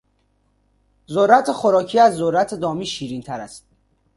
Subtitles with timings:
[1.09, 3.65] ذرت خوراکی از ذرت دامی شیرینتر است.